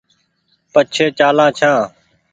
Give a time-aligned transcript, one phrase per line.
[0.73, 1.79] پڇي چآلان ڇآن